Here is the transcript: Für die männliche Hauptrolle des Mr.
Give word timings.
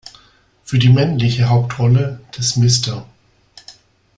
Für 0.63 0.79
die 0.79 0.89
männliche 0.89 1.47
Hauptrolle 1.49 2.21
des 2.35 2.55
Mr. 2.57 3.05